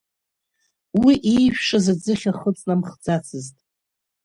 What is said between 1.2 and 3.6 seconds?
иижәшаз аӡыхь ахы ыҵнамхӡацызт.